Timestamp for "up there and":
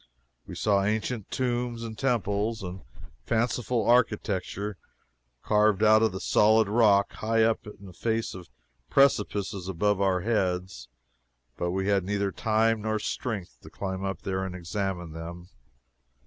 14.03-14.55